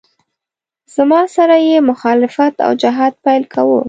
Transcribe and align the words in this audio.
زما 0.95 1.21
سره 1.35 1.55
یې 1.67 1.77
مخالفت 1.91 2.55
او 2.65 2.71
جهاد 2.81 3.13
پیل 3.25 3.43
کاوه. 3.53 3.79